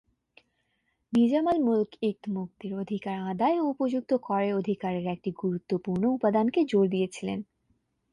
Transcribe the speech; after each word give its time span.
Nizam 1.13 1.45
al-Mulk 1.47 1.89
ইকত-মুকতীর 2.01 2.73
অধিকার 2.73 3.17
আদায় 3.31 3.57
ও 3.59 3.65
উপযুক্ত 3.65 4.11
করের 4.21 4.53
অধিকারের 4.55 5.05
একটি 5.05 5.29
গুরুত্বপূর্ণ 5.41 6.03
উপাদানকে 6.11 6.59
জোর 6.63 6.85
দিয়েছিলেন। 6.89 7.39